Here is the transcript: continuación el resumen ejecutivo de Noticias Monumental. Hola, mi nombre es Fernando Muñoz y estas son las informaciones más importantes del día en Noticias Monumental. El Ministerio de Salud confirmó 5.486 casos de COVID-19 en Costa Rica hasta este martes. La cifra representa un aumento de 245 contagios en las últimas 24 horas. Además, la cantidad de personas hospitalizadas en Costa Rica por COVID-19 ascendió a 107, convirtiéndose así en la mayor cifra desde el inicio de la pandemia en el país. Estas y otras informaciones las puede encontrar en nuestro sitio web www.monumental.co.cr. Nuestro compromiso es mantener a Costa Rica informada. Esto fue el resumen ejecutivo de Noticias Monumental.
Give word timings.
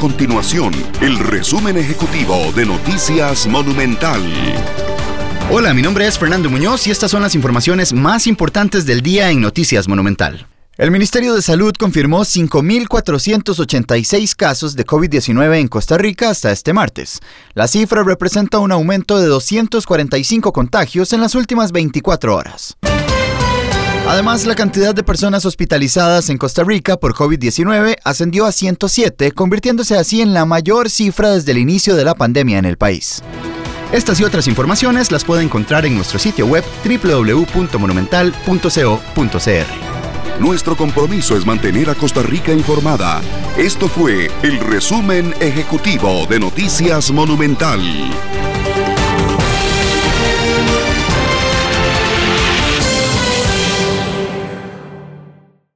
continuación 0.00 0.72
el 1.02 1.18
resumen 1.18 1.76
ejecutivo 1.76 2.50
de 2.56 2.64
Noticias 2.64 3.46
Monumental. 3.46 4.18
Hola, 5.50 5.74
mi 5.74 5.82
nombre 5.82 6.06
es 6.06 6.18
Fernando 6.18 6.48
Muñoz 6.48 6.86
y 6.86 6.90
estas 6.90 7.10
son 7.10 7.20
las 7.20 7.34
informaciones 7.34 7.92
más 7.92 8.26
importantes 8.26 8.86
del 8.86 9.02
día 9.02 9.30
en 9.30 9.42
Noticias 9.42 9.86
Monumental. 9.88 10.46
El 10.78 10.90
Ministerio 10.90 11.34
de 11.34 11.42
Salud 11.42 11.74
confirmó 11.78 12.20
5.486 12.22 14.34
casos 14.36 14.74
de 14.74 14.86
COVID-19 14.86 15.58
en 15.60 15.68
Costa 15.68 15.98
Rica 15.98 16.30
hasta 16.30 16.50
este 16.50 16.72
martes. 16.72 17.20
La 17.52 17.68
cifra 17.68 18.02
representa 18.02 18.58
un 18.58 18.72
aumento 18.72 19.20
de 19.20 19.26
245 19.26 20.50
contagios 20.54 21.12
en 21.12 21.20
las 21.20 21.34
últimas 21.34 21.72
24 21.72 22.34
horas. 22.34 22.74
Además, 24.10 24.44
la 24.44 24.56
cantidad 24.56 24.92
de 24.92 25.04
personas 25.04 25.44
hospitalizadas 25.46 26.30
en 26.30 26.36
Costa 26.36 26.64
Rica 26.64 26.96
por 26.96 27.14
COVID-19 27.14 27.96
ascendió 28.02 28.44
a 28.44 28.50
107, 28.50 29.30
convirtiéndose 29.30 29.96
así 29.96 30.20
en 30.20 30.34
la 30.34 30.44
mayor 30.46 30.90
cifra 30.90 31.30
desde 31.30 31.52
el 31.52 31.58
inicio 31.58 31.94
de 31.94 32.04
la 32.04 32.16
pandemia 32.16 32.58
en 32.58 32.64
el 32.64 32.76
país. 32.76 33.22
Estas 33.92 34.18
y 34.18 34.24
otras 34.24 34.48
informaciones 34.48 35.12
las 35.12 35.22
puede 35.24 35.44
encontrar 35.44 35.86
en 35.86 35.94
nuestro 35.94 36.18
sitio 36.18 36.44
web 36.48 36.64
www.monumental.co.cr. 36.84 38.30
Nuestro 40.40 40.76
compromiso 40.76 41.36
es 41.36 41.46
mantener 41.46 41.88
a 41.88 41.94
Costa 41.94 42.22
Rica 42.22 42.50
informada. 42.50 43.20
Esto 43.56 43.86
fue 43.86 44.28
el 44.42 44.58
resumen 44.58 45.32
ejecutivo 45.38 46.26
de 46.28 46.40
Noticias 46.40 47.12
Monumental. 47.12 47.78